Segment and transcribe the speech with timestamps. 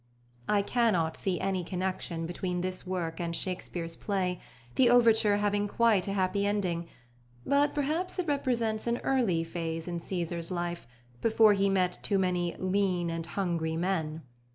[0.49, 4.41] I cannot see any connection between this work and Shakespeare's play,
[4.73, 6.87] the overture having quite a happy ending;
[7.45, 10.87] but perhaps it represents an early phase in Cæsar's life
[11.21, 14.23] before he met too many "lean and hungry" men.